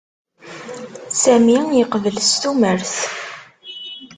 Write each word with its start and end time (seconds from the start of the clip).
Sami 1.21 1.59
yeqbel 1.79 2.17
s 2.21 2.31
tumert. 2.41 2.93